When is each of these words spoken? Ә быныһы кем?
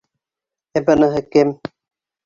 Ә 0.81 0.83
быныһы 0.89 1.25
кем? 1.37 1.57